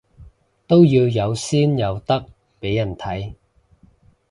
[0.65, 2.25] 都要有先有得
[2.59, 3.35] 畀人睇